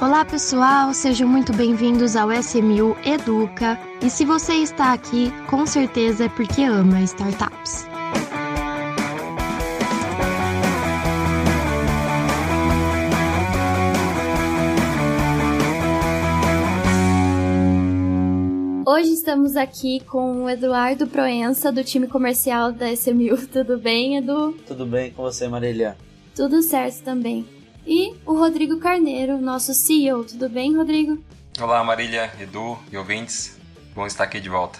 [0.00, 3.76] Olá pessoal, sejam muito bem-vindos ao SMU Educa.
[4.00, 7.84] E se você está aqui, com certeza é porque ama startups.
[18.86, 23.36] Hoje estamos aqui com o Eduardo Proença, do time comercial da SMU.
[23.52, 24.52] Tudo bem, Edu?
[24.64, 25.96] Tudo bem com você, Marília?
[26.36, 27.57] Tudo certo também.
[27.86, 30.24] E o Rodrigo Carneiro, nosso CEO.
[30.24, 31.18] Tudo bem, Rodrigo?
[31.60, 33.58] Olá, Marília, Edu e ouvintes.
[33.94, 34.78] Bom estar aqui de volta.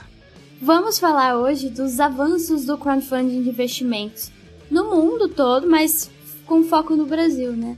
[0.61, 4.31] Vamos falar hoje dos avanços do crowdfunding de investimentos
[4.71, 6.11] no mundo todo, mas
[6.47, 7.77] com foco no Brasil, né?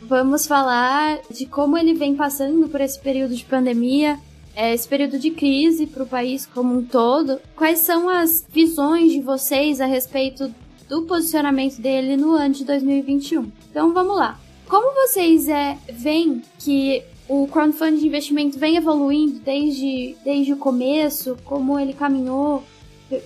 [0.00, 4.18] Vamos falar de como ele vem passando por esse período de pandemia,
[4.54, 9.12] é, esse período de crise para o país como um todo, quais são as visões
[9.12, 10.52] de vocês a respeito
[10.88, 13.50] do posicionamento dele no ano de 2021?
[13.70, 14.38] Então vamos lá.
[14.68, 21.38] Como vocês é, veem que o crowdfunding de investimento vem evoluindo desde, desde o começo,
[21.44, 22.62] como ele caminhou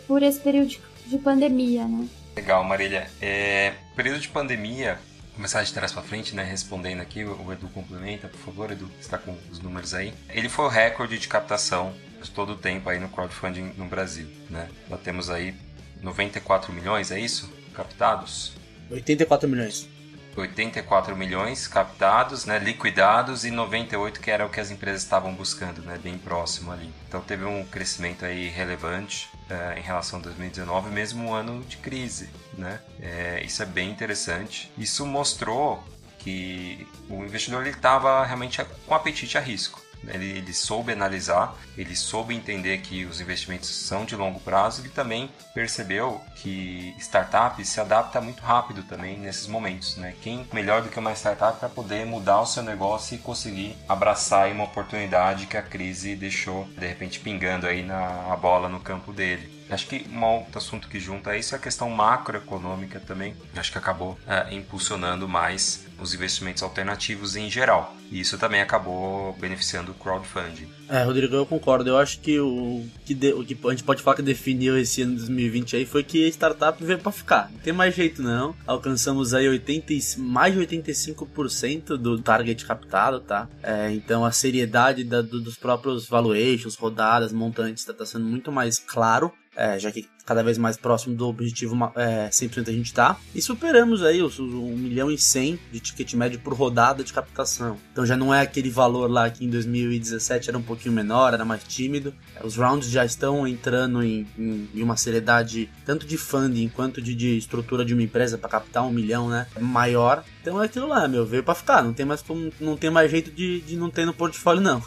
[0.07, 2.09] por esse período de, de pandemia, né?
[2.37, 3.11] Legal, Marília.
[3.21, 4.99] É, período de pandemia,
[5.35, 9.19] começar de trás para frente, né, respondendo aqui, o Edu complementa, por favor, Edu, está
[9.19, 10.15] com os números aí.
[10.31, 14.29] Ele foi o recorde de captação de todo o tempo aí no crowdfunding no Brasil,
[14.49, 14.69] né?
[14.89, 15.55] Nós temos aí
[16.01, 17.53] 94 milhões, é isso?
[17.75, 18.53] Captados?
[18.91, 19.89] 84 milhões.
[20.37, 25.83] 84 milhões captados, né, liquidados e 98 que era o que as empresas estavam buscando,
[25.83, 26.93] né, bem próximo ali.
[27.09, 31.77] Então teve um crescimento aí relevante é, em relação a 2019, mesmo um ano de
[31.77, 32.81] crise, né?
[33.01, 34.73] É, isso é bem interessante.
[34.79, 35.83] Isso mostrou
[36.19, 39.82] que o investidor estava realmente com apetite a risco.
[40.09, 44.89] Ele, ele, soube analisar, ele soube entender que os investimentos são de longo prazo e
[44.89, 49.97] também percebeu que startup se adapta muito rápido também nesses momentos.
[49.97, 50.15] Né?
[50.23, 54.51] Quem melhor do que uma startup para poder mudar o seu negócio e conseguir abraçar
[54.51, 59.63] uma oportunidade que a crise deixou de repente pingando aí na bola no campo dele.
[59.73, 63.35] Acho que um outro assunto que junta isso é a questão macroeconômica também.
[63.57, 67.95] Acho que acabou é, impulsionando mais os investimentos alternativos em geral.
[68.13, 70.69] E isso também acabou beneficiando o crowdfunding.
[70.87, 71.89] É, Rodrigo, eu concordo.
[71.89, 75.01] Eu acho que o que, de, o que a gente pode falar que definiu esse
[75.01, 77.51] ano de 2020 aí foi que a startup veio para ficar.
[77.51, 78.55] Não tem mais jeito não.
[78.67, 83.49] Alcançamos aí 80, mais de 85% do target captado, tá?
[83.63, 88.53] É, então a seriedade da, do, dos próprios valuations, rodadas, montantes, está tá sendo muito
[88.53, 92.87] mais claro é, já que cada vez mais próximo do objetivo é, 100% a gente
[92.87, 93.17] está.
[93.35, 97.77] E superamos aí os, 1 milhão e 100 de ticket médio por rodada de captação.
[97.93, 101.45] Então já não é aquele valor lá que em 2017 era um pouquinho menor, era
[101.45, 102.15] mais tímido.
[102.37, 107.01] É, os rounds já estão entrando em, em, em uma seriedade tanto de funding quanto
[107.01, 109.47] de, de estrutura de uma empresa para captar um milhão, né?
[109.61, 110.25] Maior.
[110.41, 111.83] Então é aquilo lá, meu, veio para ficar.
[111.83, 114.83] Não tem mais como, não tem mais jeito de, de não ter no portfólio, não.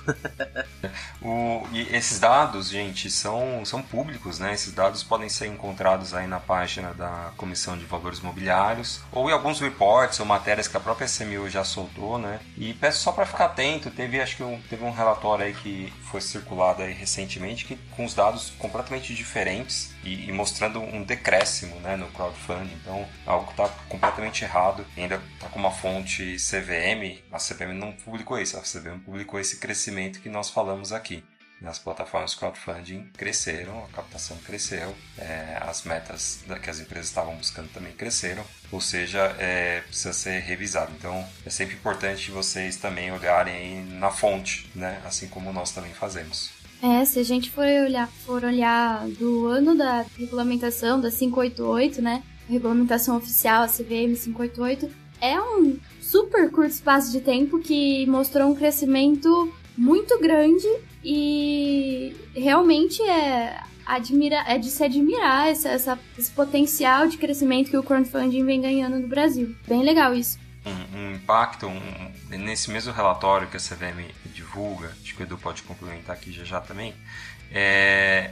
[1.22, 4.54] o, e esses dados, gente, são, são públicos, né?
[4.54, 9.30] Esses dados podem podem ser encontrados aí na página da Comissão de Valores Mobiliários ou
[9.30, 12.40] em alguns reports ou matérias que a própria SMU já soltou, né?
[12.58, 15.92] E peço só para ficar atento, teve acho que um, teve um relatório aí que
[16.12, 21.80] foi circulado aí recentemente que com os dados completamente diferentes e, e mostrando um decréscimo,
[21.80, 22.78] né, no crowdfunding.
[22.82, 24.86] Então, algo que está completamente errado.
[24.96, 29.58] Ainda está com uma fonte CVM, a CVM não publicou isso, a CVM publicou esse
[29.58, 31.24] crescimento que nós falamos aqui
[31.62, 37.70] nas plataformas crowdfunding cresceram, a captação cresceu, é, as metas que as empresas estavam buscando
[37.74, 40.92] também cresceram, ou seja, é, precisa ser revisado.
[40.98, 45.02] Então é sempre importante vocês também olharem na fonte, né?
[45.06, 46.52] assim como nós também fazemos.
[46.82, 52.22] É, se a gente for olhar, for olhar do ano da regulamentação da 588, né?
[52.48, 58.56] Regulamentação oficial, a CVM 588, é um super curto espaço de tempo que mostrou um
[58.56, 60.68] crescimento muito grande
[61.06, 67.78] e realmente é, admira, é de se admirar essa, essa, esse potencial de crescimento que
[67.78, 69.56] o crowdfunding vem ganhando no Brasil.
[69.68, 70.40] Bem legal isso.
[70.66, 75.38] Um, um impacto, um, nesse mesmo relatório que a CVM divulga, acho que o Edu
[75.38, 76.96] pode complementar aqui já já também,
[77.52, 78.32] é,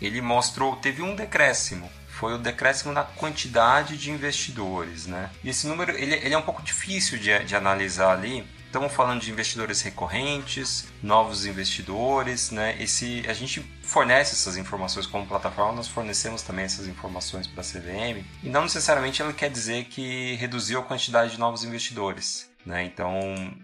[0.00, 5.30] ele mostrou, teve um decréscimo foi o decréscimo na quantidade de investidores, né?
[5.42, 9.20] E esse número ele, ele é um pouco difícil de, de analisar ali, Estamos falando
[9.20, 12.76] de investidores recorrentes, novos investidores, né?
[12.82, 17.64] Esse, a gente fornece essas informações como plataforma, nós fornecemos também essas informações para a
[17.64, 22.50] CVM e não necessariamente ela quer dizer que reduziu a quantidade de novos investidores.
[22.66, 22.84] Né?
[22.84, 23.16] Então,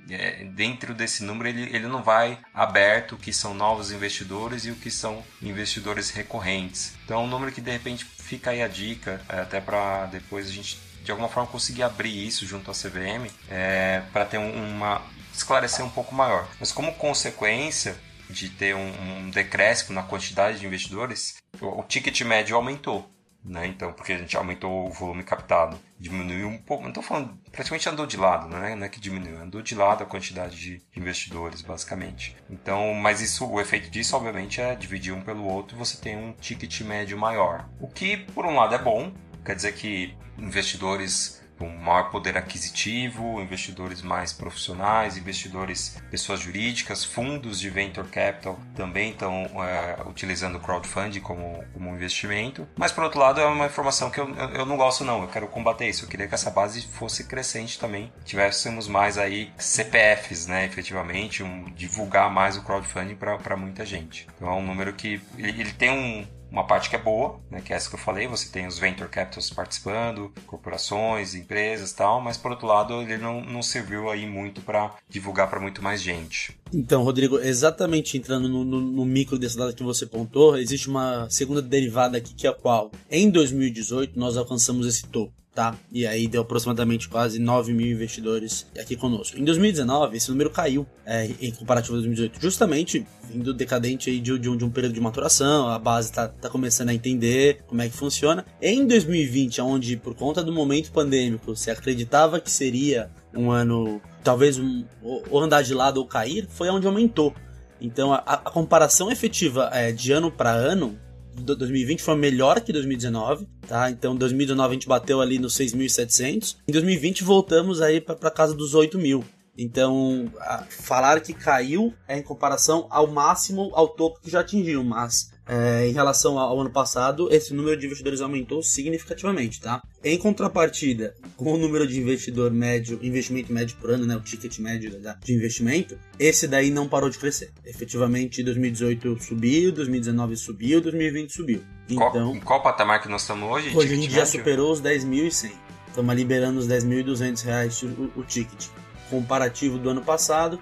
[0.08, 4.70] é, dentro desse número, ele, ele não vai aberto o que são novos investidores e
[4.70, 6.92] o que são investidores recorrentes.
[7.04, 10.46] Então, é um número que de repente fica aí a dica, é, até para depois
[10.46, 15.02] a gente de alguma forma conseguir abrir isso junto à CVM é, para ter uma
[15.32, 16.48] esclarecer um pouco maior.
[16.58, 17.96] Mas como consequência
[18.28, 23.10] de ter um, um decréscimo na quantidade de investidores, o, o ticket médio aumentou.
[23.42, 23.66] Né?
[23.66, 27.88] Então, porque a gente aumentou o volume captado, diminuiu um pouco, não estou falando, praticamente
[27.88, 28.74] andou de lado, né?
[28.74, 32.36] não é que diminuiu, andou de lado a quantidade de investidores, basicamente.
[32.50, 36.34] Então, mas isso, o efeito disso, obviamente, é dividir um pelo outro, você tem um
[36.34, 37.66] ticket médio maior.
[37.80, 39.10] O que, por um lado, é bom,
[39.44, 47.60] quer dizer que investidores com maior poder aquisitivo, investidores mais profissionais, investidores, pessoas jurídicas, fundos
[47.60, 52.66] de venture capital também estão é, utilizando o crowdfunding como, como investimento.
[52.78, 55.20] Mas, por outro lado, é uma informação que eu, eu não gosto, não.
[55.20, 56.06] Eu quero combater isso.
[56.06, 58.10] Eu queria que essa base fosse crescente também.
[58.24, 64.26] Tivéssemos mais aí CPFs, né, efetivamente, um, divulgar mais o crowdfunding para muita gente.
[64.34, 67.60] Então, é um número que ele, ele tem um uma parte que é boa, né,
[67.60, 72.20] que é essa que eu falei, você tem os venture capitals participando, corporações, empresas tal,
[72.20, 76.02] mas por outro lado ele não, não serviu aí muito para divulgar para muito mais
[76.02, 76.58] gente.
[76.72, 81.28] Então, Rodrigo, exatamente entrando no, no, no micro dessa data que você pontou, existe uma
[81.30, 85.76] segunda derivada aqui que é a qual, em 2018, nós alcançamos esse topo tá?
[85.92, 89.38] E aí deu aproximadamente quase 9 mil investidores aqui conosco.
[89.38, 94.38] Em 2019, esse número caiu é, em comparativo a 2018, justamente vindo decadente aí de,
[94.38, 97.82] de, um, de um período de maturação, a base tá, tá começando a entender como
[97.82, 98.46] é que funciona.
[98.62, 104.58] Em 2020, onde por conta do momento pandêmico se acreditava que seria um ano, talvez
[104.58, 107.34] um, ou andar de lado ou cair, foi onde aumentou.
[107.78, 110.98] Então a, a comparação efetiva é, de ano para ano
[111.34, 113.90] 2020 foi melhor que 2019, tá?
[113.90, 116.56] Então 2019 a gente bateu ali nos 6.700.
[116.68, 119.24] Em 2020 voltamos aí para casa dos 8 mil.
[119.58, 120.32] Então,
[120.70, 125.88] falar que caiu é em comparação ao máximo, ao topo que já atingiu, mas é,
[125.88, 129.82] em relação ao ano passado, esse número de investidores aumentou significativamente, tá?
[130.04, 134.60] Em contrapartida, com o número de investidor médio, investimento médio por ano, né, o ticket
[134.60, 134.92] médio
[135.24, 137.50] de investimento, esse daí não parou de crescer.
[137.66, 141.64] Efetivamente, 2018 subiu, 2019 subiu, 2020 subiu.
[141.88, 143.76] Então, qual, qual patamar que nós estamos hoje?
[143.76, 145.50] Hoje a gente já superou os 10.100.
[145.88, 148.68] Estamos liberando os 10.200 reais o, o ticket.
[149.10, 150.60] Comparativo do ano passado,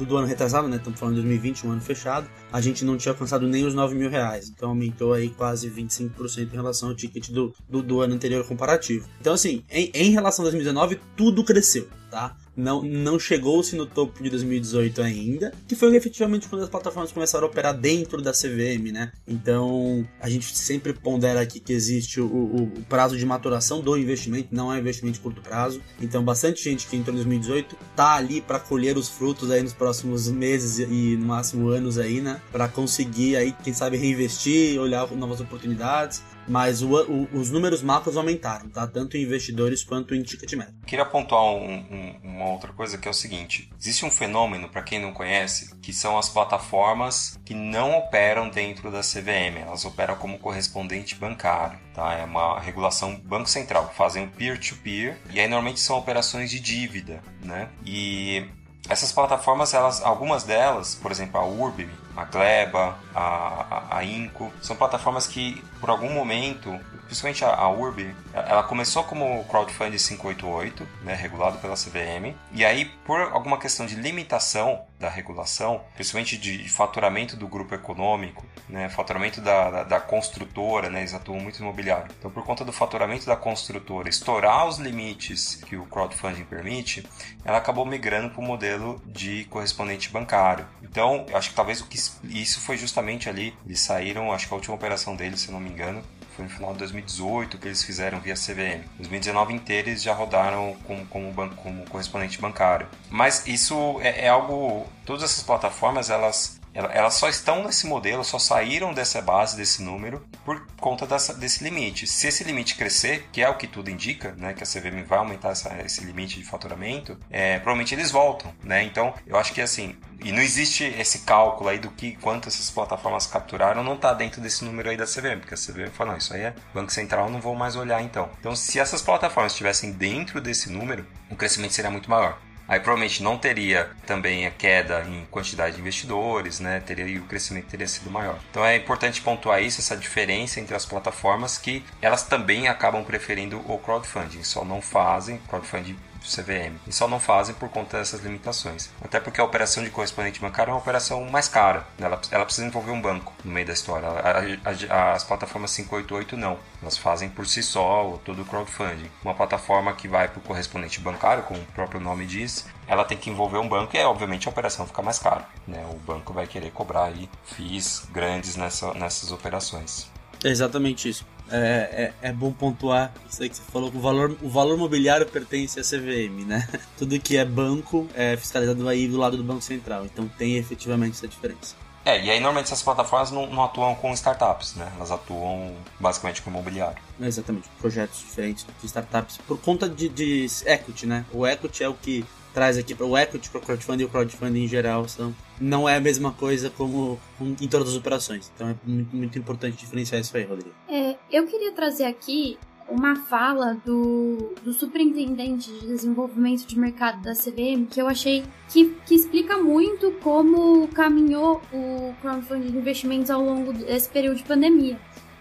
[0.00, 0.76] do, do ano retrasado, né?
[0.76, 3.94] Estamos falando de 2020, um ano fechado, a gente não tinha alcançado nem os 9
[3.94, 4.48] mil reais.
[4.48, 9.08] Então aumentou aí quase 25% em relação ao ticket do, do, do, ano anterior comparativo.
[9.20, 12.36] Então, assim, em, em relação a 2019, tudo cresceu, tá?
[12.60, 17.46] não, não chegou-se no topo de 2018 ainda, que foi efetivamente quando as plataformas começaram
[17.46, 19.12] a operar dentro da CVM, né?
[19.26, 23.96] Então, a gente sempre pondera aqui que existe o, o, o prazo de maturação do
[23.96, 25.80] investimento, não é investimento de curto prazo.
[26.00, 29.72] Então, bastante gente que entrou em 2018 tá ali para colher os frutos aí nos
[29.72, 32.40] próximos meses e no máximo anos aí, né?
[32.52, 38.16] Para conseguir aí, quem sabe, reinvestir, olhar novas oportunidades mas o, o, os números macros
[38.16, 38.84] aumentaram, tá?
[38.86, 40.74] Tanto em investidores quanto em ticket médio.
[40.84, 44.82] Queria pontuar um, um, uma outra coisa que é o seguinte: existe um fenômeno, para
[44.82, 50.16] quem não conhece, que são as plataformas que não operam dentro da CVM, elas operam
[50.16, 52.14] como correspondente bancário, tá?
[52.14, 57.22] É uma regulação Banco Central, fazem peer-to-peer, -peer, e aí normalmente são operações de dívida,
[57.44, 57.68] né?
[57.86, 58.48] E
[58.90, 64.52] essas plataformas, elas, algumas delas, por exemplo, a Urbi, a Gleba, a, a, a Inco,
[64.60, 66.76] são plataformas que, por algum momento,
[67.10, 72.84] principalmente a, a Urbi, ela começou como crowdfunding 588, né, regulado pela CVM, e aí,
[73.04, 79.40] por alguma questão de limitação da regulação, principalmente de, faturamento do grupo econômico, né, faturamento
[79.40, 82.12] da, da, da, construtora, né, eles atuam muito imobiliário.
[82.16, 87.04] Então, por conta do faturamento da construtora estourar os limites que o crowdfunding permite,
[87.44, 90.64] ela acabou migrando para o modelo de correspondente bancário.
[90.80, 94.56] Então, acho que talvez o que isso foi justamente ali, eles saíram, acho que a
[94.56, 96.04] última operação deles, se não me engano,
[96.36, 98.84] foi no final de 2018 que eles fizeram via CVM.
[98.98, 102.86] 2019 inteiro eles já rodaram como, como, banco, como correspondente bancário.
[103.10, 104.86] Mas isso é, é algo.
[105.04, 110.24] Todas essas plataformas elas elas só estão nesse modelo, só saíram dessa base, desse número,
[110.44, 112.06] por conta dessa, desse limite.
[112.06, 115.18] Se esse limite crescer, que é o que tudo indica, né, que a CVM vai
[115.18, 118.82] aumentar essa, esse limite de faturamento, é, provavelmente eles voltam, né?
[118.84, 122.70] Então, eu acho que assim, e não existe esse cálculo aí do que quanto essas
[122.70, 126.18] plataformas capturaram, não está dentro desse número aí da CVM, porque a CVM falou, não,
[126.18, 128.28] isso aí é Banco Central, não vou mais olhar então.
[128.38, 132.38] Então, se essas plataformas estivessem dentro desse número, o crescimento seria muito maior.
[132.70, 136.78] Aí provavelmente não teria também a queda em quantidade de investidores, né?
[136.78, 138.38] Teria e o crescimento teria sido maior.
[138.48, 143.58] Então é importante pontuar isso, essa diferença entre as plataformas que elas também acabam preferindo
[143.68, 146.76] o crowdfunding, só não fazem crowdfunding CVM.
[146.86, 148.90] E só não fazem por conta dessas limitações.
[149.02, 151.86] Até porque a operação de correspondente bancário é uma operação mais cara.
[151.98, 154.08] Ela, ela precisa envolver um banco no meio da história.
[154.08, 156.58] A, a, as plataformas 588 não.
[156.82, 159.10] Elas fazem por si só todo o crowdfunding.
[159.22, 163.16] Uma plataforma que vai para o correspondente bancário, como o próprio nome diz, ela tem
[163.16, 165.46] que envolver um banco e, obviamente, a operação fica mais cara.
[165.66, 165.84] Né?
[165.90, 170.10] O banco vai querer cobrar aí FIIs grandes nessa, nessas operações.
[170.42, 171.26] É exatamente isso.
[171.50, 175.26] É, é, é, bom pontuar isso aí que você falou, o valor, o valor mobiliário
[175.26, 176.68] pertence à CVM, né?
[176.96, 181.16] Tudo que é banco é fiscalizado aí do lado do Banco Central, então tem efetivamente
[181.16, 181.74] essa diferença.
[182.04, 184.90] É, e aí normalmente essas plataformas não, não atuam com startups, né?
[184.96, 187.02] Elas atuam basicamente com imobiliário.
[187.20, 191.26] Exatamente, projetos diferentes de startups por conta de, de equity, né?
[191.32, 194.08] O equity é o que traz aqui para o equity, para o crowdfunding e o
[194.08, 198.50] crowdfunding em geral são, não é a mesma coisa como em todas as operações.
[198.54, 200.74] Então é muito, muito importante diferenciar isso aí, Rodrigo.
[200.88, 202.58] É, eu queria trazer aqui
[202.90, 208.96] uma fala do, do superintendente de desenvolvimento de mercado da CVM que eu achei que,
[209.06, 214.98] que explica muito como caminhou o crowdfunding de investimentos ao longo desse período de pandemia.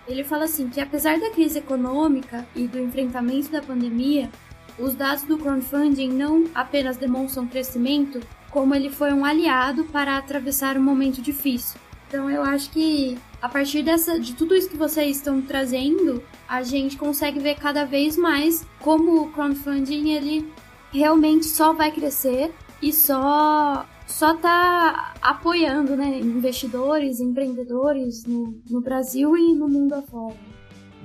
[0.08, 4.30] Ele fala assim que apesar da crise econômica e do enfrentamento da pandemia,
[4.80, 8.20] os dados do crowdfunding não apenas demonstram crescimento,
[8.50, 11.80] como ele foi um aliado para atravessar um momento difícil.
[12.08, 16.64] Então eu acho que a partir dessa, de tudo isso que vocês estão trazendo, a
[16.64, 20.52] gente consegue ver cada vez mais como o crowdfunding ele
[20.92, 29.38] realmente só vai crescer e só só tá apoiando, né, investidores, empreendedores no, no Brasil
[29.38, 30.36] e no mundo afora.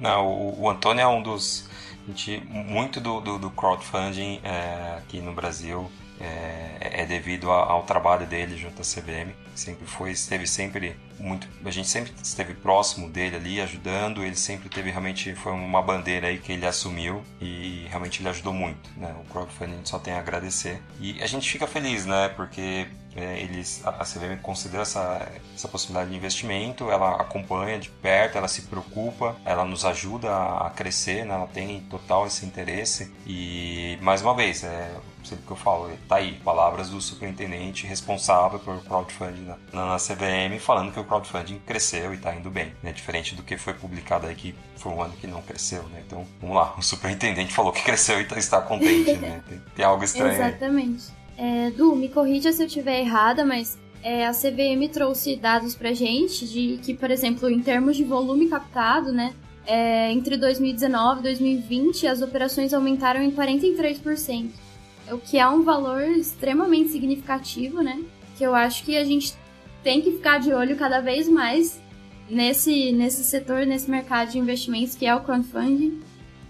[0.00, 1.68] Não, o, o Antônio é um dos
[2.08, 5.90] gente, muito do, do, do crowdfunding é, aqui no Brasil
[6.20, 9.34] é, é devido ao trabalho dele junto à CBM.
[9.54, 14.24] Sempre foi, esteve sempre muito, a gente sempre esteve próximo dele ali, ajudando.
[14.24, 18.52] Ele sempre teve realmente foi uma bandeira aí que ele assumiu e realmente ele ajudou
[18.52, 19.14] muito, né?
[19.20, 22.28] O crowdfunding a só tem a agradecer e a gente fica feliz, né?
[22.30, 28.36] Porque é, eles, a CVM considera essa, essa possibilidade de investimento, ela acompanha de perto,
[28.36, 31.34] ela se preocupa, ela nos ajuda a crescer, né?
[31.34, 34.90] ela tem total esse interesse e mais uma vez, é,
[35.24, 40.58] sempre que eu falo, tá aí, palavras do superintendente responsável por crowdfunding na, na CVM,
[40.60, 42.92] falando que o crowdfunding cresceu e está indo bem, né?
[42.92, 46.02] Diferente do que foi publicado aí que foi um ano que não cresceu, né?
[46.06, 49.42] Então, vamos lá, o superintendente falou que cresceu e tá, está contente, né?
[49.48, 51.06] Tem, tem algo estranho Exatamente.
[51.36, 55.92] É, du, me corrija se eu estiver errada, mas é, a CVM trouxe dados pra
[55.92, 59.34] gente de que, por exemplo, em termos de volume captado, né?
[59.66, 64.63] É, entre 2019 e 2020, as operações aumentaram em 43%
[65.10, 68.02] o que é um valor extremamente significativo, né?
[68.36, 69.34] Que eu acho que a gente
[69.82, 71.80] tem que ficar de olho cada vez mais
[72.28, 76.00] nesse, nesse setor, nesse mercado de investimentos que é o crowdfunding,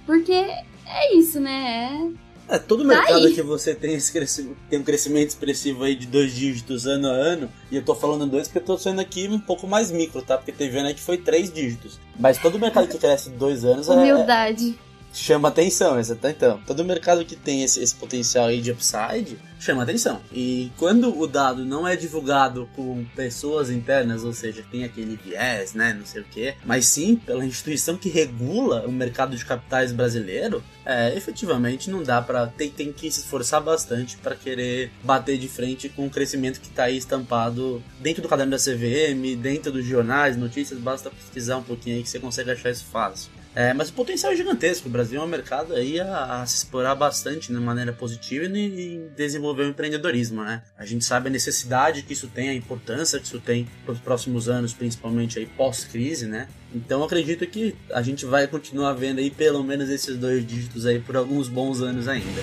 [0.07, 2.13] porque é isso, né?
[2.49, 5.95] É, é todo tá mercado que você tem, esse crescimento, tem um crescimento expressivo aí
[5.95, 9.01] de dois dígitos ano a ano, e eu tô falando dois porque eu tô sendo
[9.01, 10.37] aqui um pouco mais micro, tá?
[10.37, 11.99] Porque teve ano aí que foi três dígitos.
[12.19, 14.79] Mas todo mercado que cresce dois anos é, Humildade.
[15.15, 16.37] Chama atenção, exatamente.
[16.37, 20.21] Então, todo mercado que tem esse, esse potencial aí de upside chama atenção.
[20.33, 25.73] E quando o dado não é divulgado por pessoas internas, ou seja, tem aquele viés,
[25.73, 29.93] né, não sei o que, mas sim pela instituição que regula o mercado de capitais
[29.93, 35.39] brasileiro, é, efetivamente não dá para tem, tem que se esforçar bastante para querer bater
[35.39, 39.73] de frente com o crescimento que está aí estampado dentro do caderno da CVM, dentro
[39.73, 43.31] dos jornais, notícias, basta pesquisar um pouquinho aí que você consegue achar isso fácil.
[43.55, 44.89] É, mas o potencial é gigantesco.
[44.89, 48.59] O Brasil é um mercado aí a, a se explorar bastante de maneira positiva e,
[48.59, 50.63] e, desenvolver o empreendedorismo, né?
[50.77, 54.01] A gente sabe a necessidade que isso tem, a importância que isso tem para os
[54.01, 56.49] próximos anos, principalmente aí pós-crise, né?
[56.75, 60.99] Então acredito que a gente vai continuar vendo aí pelo menos esses dois dígitos aí
[60.99, 62.43] por alguns bons anos ainda.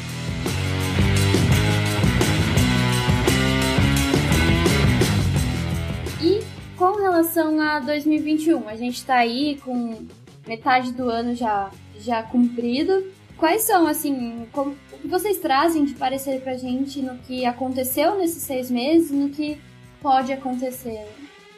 [6.22, 6.40] E
[6.78, 10.08] com relação a 2021, a gente está aí com
[10.46, 11.70] metade do ano já,
[12.00, 13.12] já cumprido.
[13.38, 18.18] Quais são, assim, como, o que vocês trazem de parecer pra gente no que aconteceu
[18.18, 19.60] nesses seis meses e no que
[20.02, 21.08] pode acontecer?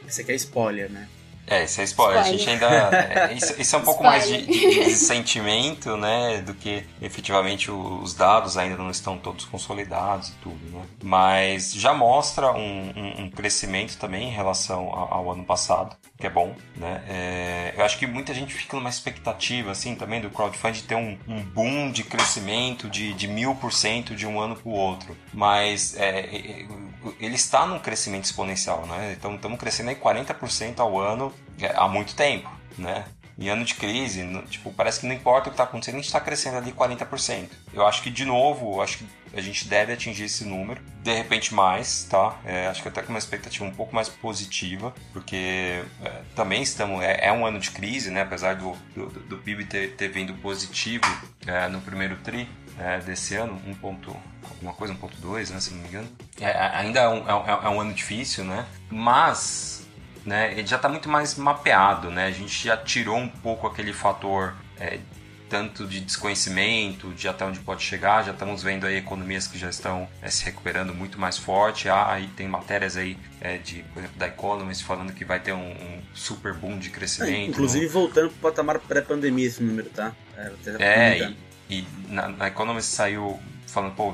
[0.07, 1.07] Você quer spoiler, né?
[1.45, 2.21] É, isso é spoiler.
[2.21, 2.21] spoiler.
[2.21, 2.95] A gente ainda.
[2.95, 6.41] É, isso, isso, é um pouco mais de, de, de, sentimento, né?
[6.41, 10.83] Do que efetivamente os dados ainda não estão todos consolidados e tudo, né?
[11.03, 16.27] Mas já mostra um, um, um crescimento também em relação ao, ao, ano passado, que
[16.27, 17.03] é bom, né?
[17.05, 21.19] É, eu acho que muita gente fica numa expectativa, assim, também do crowdfunding ter um,
[21.27, 25.17] um boom de crescimento de, mil por cento de um ano para o outro.
[25.33, 26.65] Mas é, é,
[27.19, 29.13] ele está num crescimento exponencial, né?
[29.19, 33.03] Então estamos crescendo aí 40% ao ano é, há muito tempo, né?
[33.37, 35.97] Em ano de crise, no, tipo, parece que não importa o que está acontecendo, a
[35.97, 37.49] gente está crescendo ali 40%.
[37.73, 41.53] Eu acho que, de novo, acho que a gente deve atingir esse número, de repente
[41.53, 42.37] mais, tá?
[42.45, 47.01] É, acho que até com uma expectativa um pouco mais positiva, porque é, também estamos,
[47.01, 48.21] é, é, um ano de crise, né?
[48.21, 51.05] Apesar do, do, do PIB ter, ter vindo positivo
[51.47, 52.47] é, no primeiro tri,
[52.79, 54.15] é, desse ano, 1 ponto,
[54.49, 56.07] alguma coisa, 1.2, né, se não me engano.
[56.39, 58.65] É, ainda um, é, um ano difícil, né?
[58.89, 59.82] Mas
[60.25, 62.27] né, ele já está muito mais mapeado, né?
[62.27, 64.99] A gente já tirou um pouco aquele fator é,
[65.49, 68.23] tanto de desconhecimento, de até onde pode chegar.
[68.23, 71.89] Já estamos vendo aí economias que já estão é, se recuperando muito mais forte.
[71.89, 75.53] Ah, aí tem matérias aí é, de, por exemplo, da Economist falando que vai ter
[75.53, 77.33] um, um super boom de crescimento.
[77.33, 80.11] É, inclusive voltando para o patamar pré-pandemia esse número, tá?
[80.35, 81.33] É, é
[81.69, 84.13] e na, na Economist saiu falando, pô,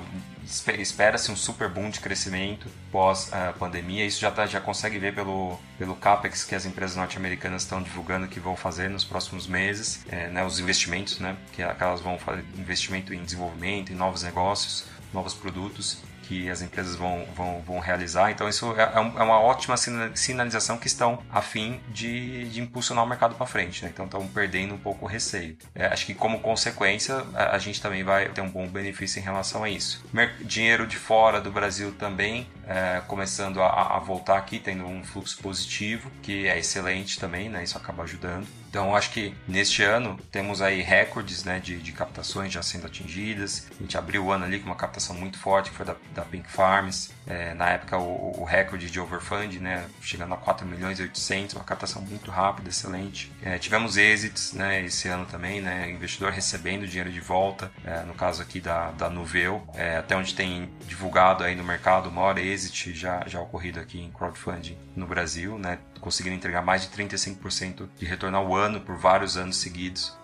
[0.80, 4.06] espera-se um super boom de crescimento pós a pandemia.
[4.06, 8.28] Isso já, tá, já consegue ver pelo, pelo capex que as empresas norte-americanas estão divulgando
[8.28, 12.44] que vão fazer nos próximos meses, é, né, os investimentos, né, que elas vão fazer
[12.58, 18.30] investimento em desenvolvimento, em novos negócios, novos produtos que as empresas vão, vão, vão realizar.
[18.30, 19.76] Então, isso é, é, é uma ótima
[20.14, 23.84] sinalização que estão a fim de, de impulsionar o mercado para frente.
[23.84, 23.90] Né?
[23.92, 25.58] Então, estão perdendo um pouco o receio.
[25.74, 29.24] É, acho que, como consequência, a, a, gente também vai ter um bom benefício em
[29.24, 30.06] relação a isso.
[30.14, 35.04] Mer dinheiro de fora do Brasil também é, começando a, a, voltar aqui, tendo um
[35.04, 37.64] fluxo positivo, que é excelente também, né?
[37.64, 38.48] Isso acaba ajudando.
[38.70, 43.68] Então, acho que neste ano temos aí recordes né, de, de captações já sendo atingidas.
[43.72, 46.22] A gente abriu o ano ali com uma captação muito forte, que foi da, da
[46.22, 47.12] Pink Farms.
[47.26, 51.56] É, na época, o, o, recorde de overfund, né, chegando a 4 milhões e 800,
[51.56, 53.32] uma captação muito rápida, excelente.
[53.42, 58.14] É, tivemos exits né, esse ano também, né, investidor recebendo dinheiro de volta, é, no
[58.14, 62.38] caso aqui da, da Nuveu, é, até onde tem divulgado aí no mercado o maior
[62.60, 67.90] exit já, já ocorrido aqui em crowdfunding no Brasil, né, conseguindo entregar mais de 35%
[67.98, 70.18] de retorno ao ano por vários anos seguidos.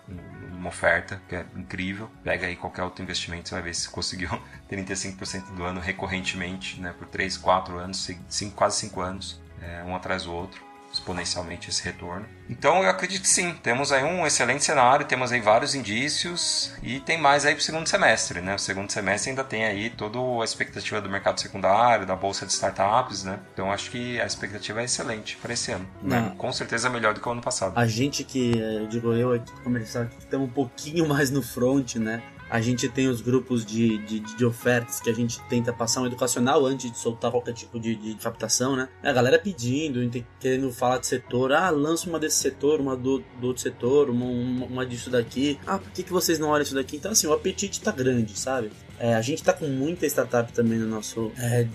[0.52, 2.10] Uma oferta que é incrível.
[2.24, 4.30] Pega aí qualquer outro investimento, você vai ver se conseguiu
[4.70, 9.94] 35% do ano recorrentemente, né, por 3, 4 anos, 5, quase 5 anos, é, um
[9.94, 10.65] atrás do outro
[10.96, 12.26] exponencialmente esse retorno.
[12.48, 17.18] Então eu acredito sim, temos aí um excelente cenário, temos aí vários indícios e tem
[17.18, 18.54] mais aí para o segundo semestre, né?
[18.54, 22.52] O segundo semestre ainda tem aí toda a expectativa do mercado secundário, da bolsa de
[22.52, 23.38] startups, né?
[23.52, 25.86] Então acho que a expectativa é excelente para esse ano.
[26.02, 26.34] Né?
[26.38, 27.76] Com certeza melhor do que o ano passado.
[27.76, 31.96] A gente que, eu digo eu aqui comercial, que estamos um pouquinho mais no front,
[31.96, 32.22] né?
[32.48, 36.06] A gente tem os grupos de, de, de, ofertas que a gente tenta passar um
[36.06, 38.88] educacional antes de soltar qualquer tipo de, de captação, né?
[39.02, 41.52] A galera pedindo, querendo falar de setor.
[41.52, 45.58] Ah, lança uma desse setor, uma do, do outro setor, uma, uma, uma, disso daqui.
[45.66, 46.96] Ah, por que, que vocês não olham isso daqui?
[46.96, 48.70] Então, assim, o apetite tá grande, sabe?
[48.98, 51.66] É, a gente tá com muita startup também no nosso é,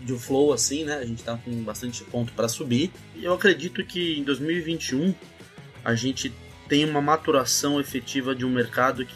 [0.00, 0.96] de flow, assim, né?
[0.96, 2.90] A gente tá com bastante ponto para subir.
[3.14, 5.14] E eu acredito que em 2021
[5.84, 6.32] a gente
[6.68, 9.14] tem uma maturação efetiva de um mercado que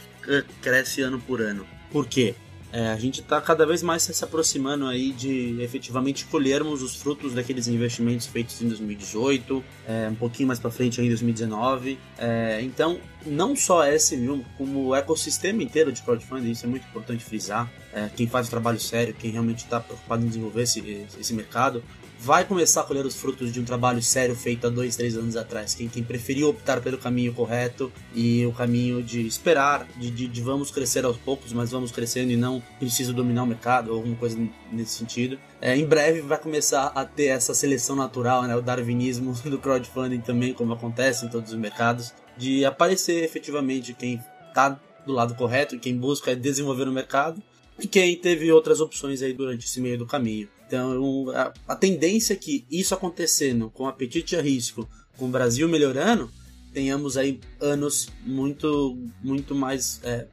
[0.60, 1.66] cresce ano por ano.
[1.90, 2.34] Por quê?
[2.72, 7.34] É, a gente está cada vez mais se aproximando aí de efetivamente colhermos os frutos
[7.34, 11.98] daqueles investimentos feitos em 2018, é, um pouquinho mais para frente em 2019.
[12.16, 16.86] É, então, não só a SMU, como o ecossistema inteiro de crowdfunding, isso é muito
[16.86, 17.70] importante frisar.
[17.92, 21.82] É, quem faz o trabalho sério, quem realmente está preocupado em desenvolver esse, esse mercado,
[22.22, 25.36] vai começar a colher os frutos de um trabalho sério feito há dois, três anos
[25.36, 25.74] atrás.
[25.74, 30.42] Quem, quem preferiu optar pelo caminho correto e o caminho de esperar, de, de, de,
[30.42, 34.16] vamos crescer aos poucos, mas vamos crescendo e não preciso dominar o mercado, ou alguma
[34.16, 34.38] coisa
[34.70, 35.38] nesse sentido.
[35.62, 40.20] É, em breve vai começar a ter essa seleção natural, né, o darwinismo do crowdfunding
[40.20, 45.78] também, como acontece em todos os mercados, de aparecer efetivamente quem está do lado correto,
[45.78, 47.42] quem busca desenvolver o mercado
[47.78, 50.48] e quem teve outras opções aí durante esse meio do caminho.
[50.70, 55.68] Então, a, a tendência é que isso acontecendo com apetite a risco, com o Brasil
[55.68, 56.30] melhorando,
[56.72, 60.28] tenhamos aí anos muito, muito mais, é,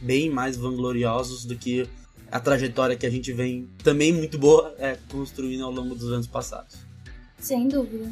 [0.00, 1.88] bem mais vangloriosos do que
[2.30, 6.28] a trajetória que a gente vem, também muito boa, é, construindo ao longo dos anos
[6.28, 6.76] passados.
[7.40, 8.08] Sem dúvida.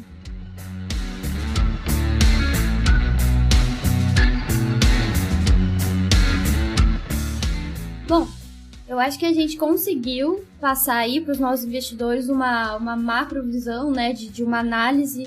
[8.99, 13.41] Eu acho que a gente conseguiu passar aí para os nossos investidores uma, uma macro
[13.41, 15.25] visão, né, de, de uma análise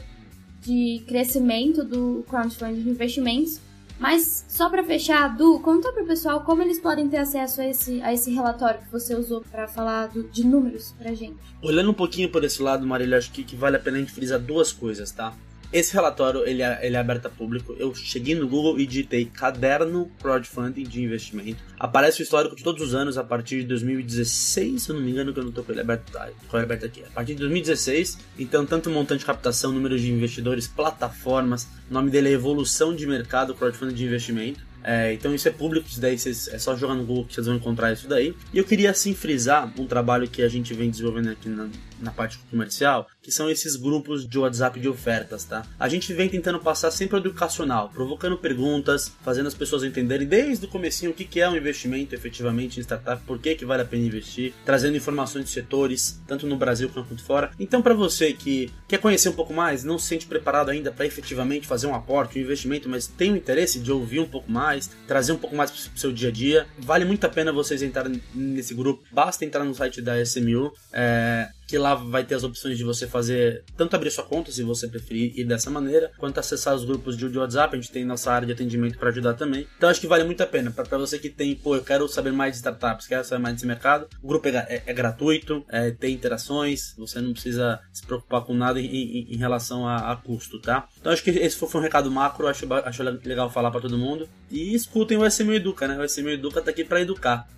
[0.61, 3.61] de crescimento do crowdfunding de investimentos.
[3.99, 7.67] Mas só para fechar, Du, conta para o pessoal como eles podem ter acesso a
[7.67, 11.37] esse, a esse relatório que você usou para falar do, de números para gente.
[11.63, 14.13] Olhando um pouquinho por esse lado, Marília, acho que, que vale a pena a gente
[14.13, 15.33] frisar duas coisas, tá?
[15.73, 17.75] Esse relatório ele é, ele é aberto a público.
[17.79, 21.63] Eu cheguei no Google e digitei caderno crowdfunding de investimento.
[21.79, 25.11] Aparece o histórico de todos os anos a partir de 2016, se eu não me
[25.11, 27.03] engano, que eu não estou com ele aberto, tá, com ele aberto aqui.
[27.03, 32.11] A partir de 2016, então tanto montante de captação, número de investidores, plataformas, o nome
[32.11, 34.73] dele é Evolução de Mercado Crowdfunding de Investimento.
[34.85, 37.57] É, então isso é público, isso daí é só jogar no Google que vocês vão
[37.57, 38.35] encontrar isso daí.
[38.53, 41.69] E eu queria assim frisar um trabalho que a gente vem desenvolvendo aqui na,
[42.03, 45.65] na parte comercial, que são esses grupos de WhatsApp de ofertas, tá?
[45.79, 50.69] A gente vem tentando passar sempre educacional, provocando perguntas, fazendo as pessoas entenderem desde o
[50.69, 54.05] comecinho o que, é um investimento efetivamente em startup, por que, que vale a pena
[54.05, 57.51] investir, trazendo informações de setores, tanto no Brasil quanto fora.
[57.59, 61.07] Então, para você que quer conhecer um pouco mais, não se sente preparado ainda para
[61.07, 64.91] efetivamente fazer um aporte, um investimento, mas tem o interesse de ouvir um pouco mais,
[65.07, 67.83] trazer um pouco mais para o seu dia a dia, vale muito a pena vocês
[67.83, 69.03] entrarem nesse grupo.
[69.11, 70.73] Basta entrar no site da SMU.
[70.93, 74.63] É, que lá vai ter as opções de você fazer, tanto abrir sua conta, se
[74.63, 78.33] você preferir ir dessa maneira, quanto acessar os grupos de WhatsApp, a gente tem nossa
[78.33, 79.67] área de atendimento para ajudar também.
[79.77, 82.33] Então acho que vale muito a pena, para você que tem, pô, eu quero saber
[82.33, 85.91] mais de startups, quero saber mais desse mercado, o grupo é, é, é gratuito, é,
[85.91, 90.17] tem interações, você não precisa se preocupar com nada em, em, em relação a, a,
[90.17, 90.89] custo, tá?
[91.01, 94.29] Então acho que esse foi um recado macro, acho, acho legal falar para todo mundo.
[94.51, 95.99] E escutem o SMU Educa, né?
[95.99, 97.49] O SMU Educa tá aqui para educar.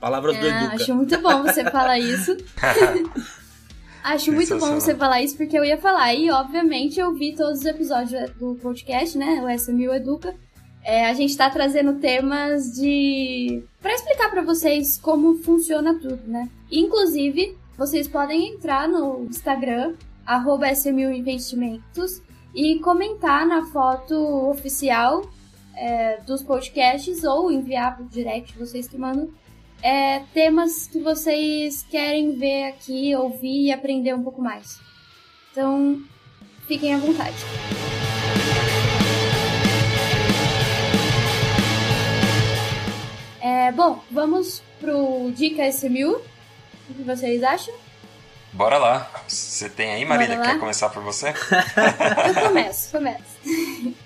[0.00, 0.74] Palavras é, do Educa.
[0.74, 2.36] Acho muito bom você falar isso.
[4.02, 6.14] Acho muito bom você falar isso, porque eu ia falar.
[6.14, 9.42] E, obviamente, eu vi todos os episódios do podcast, né?
[9.42, 10.34] O SMU Educa.
[10.82, 13.62] É, a gente tá trazendo temas de.
[13.82, 16.48] para explicar para vocês como funciona tudo, né?
[16.70, 22.22] Inclusive, vocês podem entrar no Instagram, arroba SMU Investimentos,
[22.54, 24.14] e comentar na foto
[24.48, 25.22] oficial
[25.76, 29.28] é, dos podcasts ou enviar pro direct, vocês que mandam,
[29.82, 34.78] é, temas que vocês querem ver aqui, ouvir e aprender um pouco mais.
[35.50, 36.02] Então,
[36.66, 37.36] fiquem à vontade.
[43.40, 46.20] É, bom, vamos pro Dica SMU.
[46.88, 47.74] O que vocês acham?
[48.52, 49.10] Bora lá.
[49.26, 50.40] Você tem aí, Marília?
[50.40, 51.28] Quer começar por você?
[52.26, 53.96] eu começo, começo.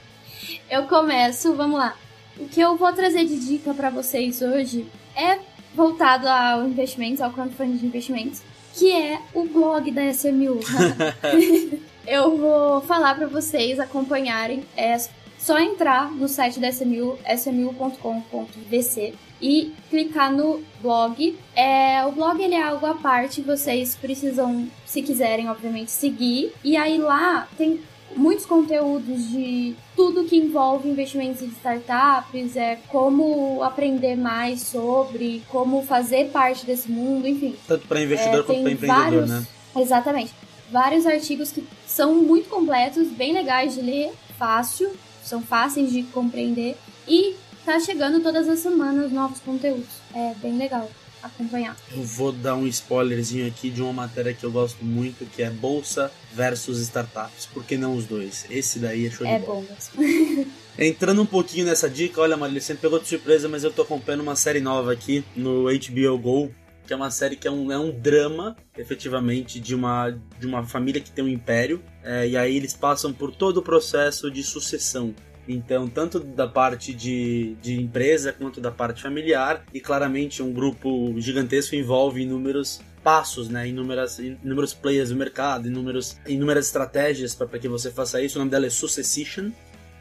[0.70, 1.96] eu começo, vamos lá.
[2.37, 5.38] O que eu vou trazer de dica para vocês hoje é
[5.74, 8.42] voltado ao investimento, ao crowdfunding de investimentos,
[8.74, 10.60] que é o blog da SMU.
[12.06, 14.64] eu vou falar para vocês acompanharem.
[14.76, 14.96] É
[15.38, 21.38] só entrar no site da SMU, smu.com.vc e clicar no blog.
[21.54, 26.52] É, o blog ele é algo à parte, vocês precisam, se quiserem, obviamente, seguir.
[26.64, 27.80] E aí lá tem
[28.16, 35.83] muitos conteúdos de tudo que envolve investimentos em startups, é como aprender mais sobre, como
[35.83, 37.55] fazer parte desse mundo, enfim.
[37.66, 39.46] Tanto para investidor é, quanto para empreendedor, vários, né?
[39.77, 40.33] Exatamente.
[40.70, 44.90] Vários artigos que são muito completos, bem legais de ler, fácil,
[45.22, 49.88] são fáceis de compreender e tá chegando todas as semanas novos conteúdos.
[50.14, 50.88] É bem legal
[51.26, 51.76] acompanhar.
[51.94, 55.50] Eu vou dar um spoilerzinho aqui de uma matéria que eu gosto muito, que é
[55.50, 57.46] Bolsa versus Startups.
[57.46, 58.46] Por que não os dois?
[58.50, 59.60] Esse daí é show é de bola.
[59.60, 60.52] É bom mesmo.
[60.78, 63.82] Entrando um pouquinho nessa dica, olha, Marília, você me pegou de surpresa, mas eu tô
[63.82, 66.50] acompanhando uma série nova aqui no HBO Go,
[66.87, 70.64] que é uma série que é um, é um drama, efetivamente, de uma, de uma
[70.64, 74.42] família que tem um império, é, e aí eles passam por todo o processo de
[74.42, 75.14] sucessão.
[75.46, 81.14] Então, tanto da parte de, de empresa quanto da parte familiar, e claramente um grupo
[81.18, 87.68] gigantesco envolve inúmeros passos, né, inúmeras, inúmeros players do mercado, inúmeros, inúmeras estratégias para que
[87.68, 88.38] você faça isso.
[88.38, 89.50] O nome dela é Succession,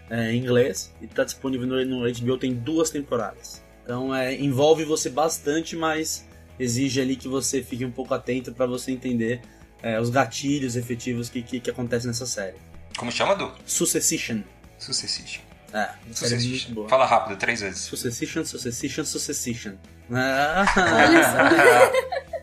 [0.09, 3.61] é, em inglês, e está disponível no, no HBO, tem duas temporadas.
[3.83, 6.25] Então, é, envolve você bastante, mas
[6.57, 9.41] exige ali que você fique um pouco atento para você entender
[9.81, 12.55] é, os gatilhos efetivos que, que, que acontecem nessa série.
[12.97, 13.51] Como chama, Du?
[13.65, 14.41] Succession.
[14.83, 15.41] Succession.
[15.73, 16.73] É, Succession.
[16.73, 16.89] Boa.
[16.89, 17.81] Fala rápido, três vezes.
[17.81, 19.73] Succession, Succession, Succession.
[20.09, 20.15] Só.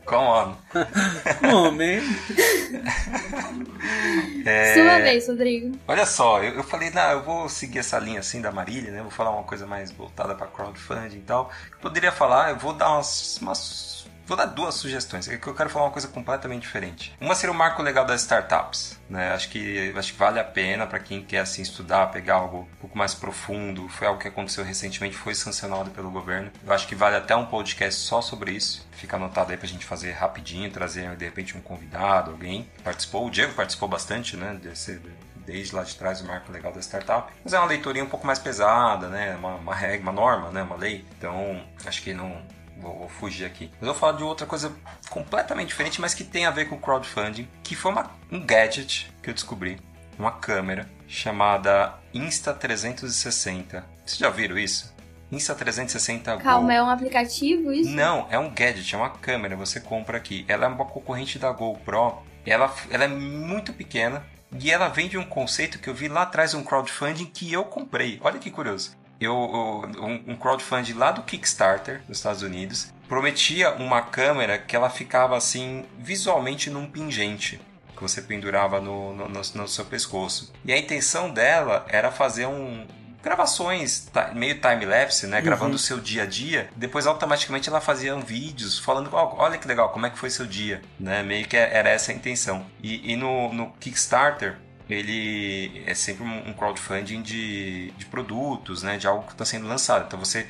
[0.06, 0.56] Come on.
[1.54, 2.00] Homem.
[4.44, 4.74] é...
[4.74, 5.78] Sua vez, Rodrigo.
[5.86, 9.02] Olha só, eu, eu falei, não, eu vou seguir essa linha assim da Marília, né?
[9.02, 11.52] Vou falar uma coisa mais voltada para crowdfunding e tal.
[11.70, 15.54] Eu poderia falar, eu vou dar umas, umas Vou dar duas sugestões, é que eu
[15.54, 17.12] quero falar uma coisa completamente diferente.
[17.20, 19.32] Uma seria o marco legal das startups, né?
[19.32, 22.76] Acho que acho que vale a pena para quem quer assim estudar, pegar algo um
[22.80, 23.88] pouco mais profundo.
[23.88, 26.50] Foi algo que aconteceu recentemente, foi sancionado pelo governo.
[26.64, 28.86] Eu acho que vale até um podcast só sobre isso.
[28.92, 33.26] Fica anotado aí pra gente fazer rapidinho, trazer de repente um convidado, alguém que participou.
[33.26, 34.58] O Diego participou bastante, né?
[34.62, 35.00] Desse,
[35.44, 37.32] desde lá de trás o marco legal da startup.
[37.42, 39.34] Mas é uma leitoria um pouco mais pesada, né?
[39.36, 40.62] Uma, uma regra, uma norma, né?
[40.62, 41.04] Uma lei.
[41.18, 42.40] Então, acho que não,
[42.80, 43.70] Vou, vou, fugir aqui.
[43.72, 44.72] Mas eu vou falar de outra coisa
[45.08, 49.30] completamente diferente, mas que tem a ver com crowdfunding, que foi uma, um gadget que
[49.30, 49.78] eu descobri
[50.18, 53.82] uma câmera chamada Insta360.
[54.04, 54.94] Vocês já viram isso?
[55.32, 56.42] Insta360 Go.
[56.42, 57.90] Calma, é um aplicativo isso?
[57.90, 60.44] Não, é um gadget, é uma câmera, você compra aqui.
[60.48, 62.18] Ela é uma concorrente da GoPro.
[62.44, 64.24] Ela, ela é muito pequena
[64.58, 67.64] e ela vem de um conceito que eu vi lá atrás, um crowdfunding que eu
[67.64, 68.18] comprei.
[68.22, 68.96] Olha que curioso.
[69.20, 74.88] Eu, um, um crowdfunding lá do Kickstarter, nos Estados Unidos, prometia uma câmera que ela
[74.88, 77.60] ficava assim, visualmente num pingente
[77.94, 80.52] que você pendurava no, no, no, no seu pescoço.
[80.64, 82.86] E a intenção dela era fazer um,
[83.22, 85.38] gravações meio time-lapse, né?
[85.38, 85.44] Uhum.
[85.44, 86.70] Gravando o seu dia a dia.
[86.74, 90.46] Depois, automaticamente, ela fazia vídeos falando, oh, olha que legal, como é que foi seu
[90.46, 91.22] dia, né?
[91.22, 92.64] Meio que era essa a intenção.
[92.82, 94.56] E, e no, no Kickstarter,
[94.90, 98.96] ele é sempre um crowdfunding de, de produtos, né?
[98.96, 100.06] De algo que está sendo lançado.
[100.06, 100.46] Então, você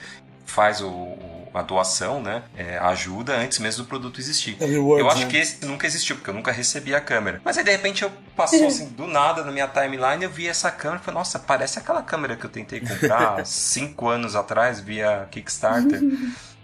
[0.50, 1.16] faz o,
[1.54, 2.42] a doação, né?
[2.56, 4.56] É, ajuda antes mesmo do produto existir.
[4.60, 5.26] É eu acho né?
[5.26, 7.40] que esse nunca existiu, porque eu nunca recebi a câmera.
[7.44, 10.70] Mas aí de repente eu passou assim do nada na minha timeline, eu vi essa
[10.70, 15.28] câmera e falei, nossa, parece aquela câmera que eu tentei comprar cinco anos atrás via
[15.30, 16.00] Kickstarter.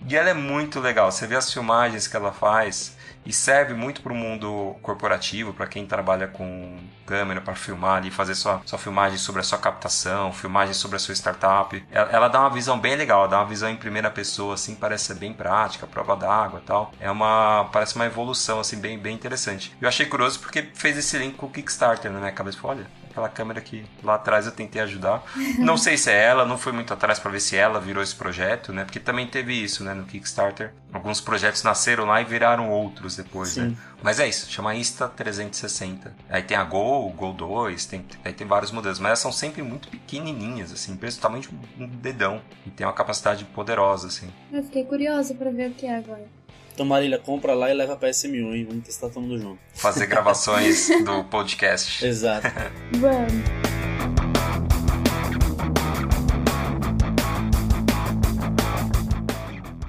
[0.07, 1.11] e ela é muito legal.
[1.11, 5.67] Você vê as filmagens que ela faz e serve muito para o mundo corporativo, para
[5.67, 10.33] quem trabalha com câmera para filmar e fazer sua, sua filmagem sobre a sua captação,
[10.33, 11.85] filmagem sobre a sua startup.
[11.91, 14.75] Ela, ela, dá uma visão bem legal, ela dá uma visão em primeira pessoa, assim,
[14.75, 16.93] parece ser bem prática, prova d'água tal.
[17.01, 19.75] É uma, parece uma evolução, assim, bem, bem interessante.
[19.81, 22.59] Eu achei curioso porque fez esse link com o Kickstarter na minha cabeça.
[22.63, 25.23] Olha, aquela câmera que lá atrás eu tentei ajudar.
[25.59, 28.15] Não sei se é ela, não fui muito atrás para ver se ela virou esse
[28.15, 28.85] projeto, né?
[28.85, 30.73] Porque também teve isso, né, no Kickstarter.
[30.93, 33.65] Alguns projetos nasceram lá e viraram outros depois, né?
[33.65, 33.71] Sim.
[33.71, 33.77] né?
[34.03, 36.13] Mas é isso, chama Insta360.
[36.29, 39.33] Aí tem a Go, o Go 2, tem, aí tem vários modelos, mas elas são
[39.33, 41.49] sempre muito pequenininhas, assim, preço de
[41.83, 42.41] um dedão.
[42.67, 44.29] E tem uma capacidade poderosa, assim.
[44.53, 46.25] Eu fiquei curiosa para ver o que é agora.
[46.73, 48.67] Então, Marília, compra lá e leva pra SM1, hein?
[48.69, 49.59] Vamos testar todo mundo junto.
[49.73, 52.05] Fazer gravações do podcast.
[52.05, 52.47] Exato.
[53.01, 53.33] Vamos.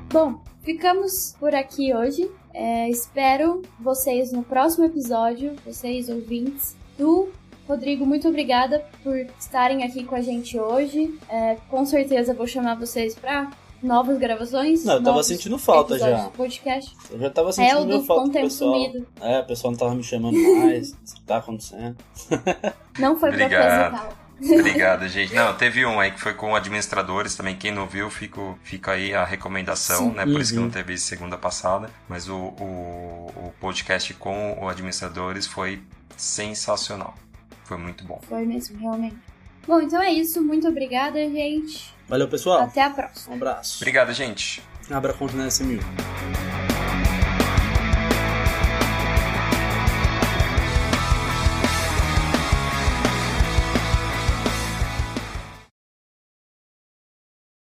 [0.09, 2.31] Bom, ficamos por aqui hoje.
[2.59, 7.29] É, espero vocês no próximo episódio, vocês ouvintes do
[7.67, 11.19] Rodrigo, muito obrigada por estarem aqui com a gente hoje.
[11.29, 13.51] É, com certeza vou chamar vocês para
[13.83, 14.83] novas gravações.
[14.83, 16.29] Não, eu tava sentindo falta já.
[16.35, 16.95] Podcast.
[17.11, 18.73] Eu já tava sentindo é, meu falta com pessoal.
[18.73, 19.07] Sumido.
[19.21, 20.93] É, o pessoal não tava me chamando mais.
[20.97, 21.95] o que tá acontecendo?
[22.97, 23.91] Não foi Obrigado.
[23.91, 24.26] proposital.
[24.41, 25.33] Obrigado, gente.
[25.33, 27.55] Não, teve um aí que foi com administradores também.
[27.55, 30.15] Quem não viu, fico, fica aí a recomendação, Sim.
[30.15, 30.23] né?
[30.23, 30.39] Por uhum.
[30.39, 30.71] isso que não uhum.
[30.71, 31.89] teve segunda passada.
[32.07, 35.81] Mas o, o, o podcast com o administradores foi
[36.15, 37.15] sensacional.
[37.63, 38.21] Foi muito bom.
[38.27, 39.17] Foi mesmo, realmente.
[39.67, 40.41] Bom, então é isso.
[40.41, 41.93] Muito obrigada, gente.
[42.07, 42.61] Valeu, pessoal.
[42.61, 43.33] Até a próxima.
[43.33, 43.77] Um abraço.
[43.79, 44.63] Obrigado, gente.
[44.89, 45.81] Abra conta nessa mil.